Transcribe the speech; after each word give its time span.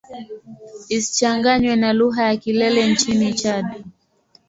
Isichanganywe 0.97 1.73
na 1.81 1.89
lugha 1.99 2.21
ya 2.29 2.35
Kilele 2.43 2.81
nchini 2.91 3.29
Chad. 3.39 3.65